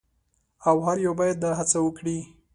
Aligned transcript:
او 0.69 0.75
هر 0.85 0.97
یو 1.05 1.13
باید 1.19 1.37
دا 1.43 1.51
هڅه 1.59 1.77
وکړي. 1.83 2.17